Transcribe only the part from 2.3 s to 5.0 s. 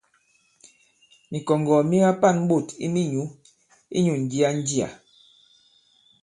ɓôt i minyǔ inyū ǹjia-njià.